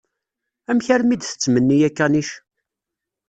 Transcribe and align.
Amek 0.69 0.87
armi 0.95 1.13
i 1.15 1.17
d-tettmenni 1.17 1.77
akanic? 1.87 2.29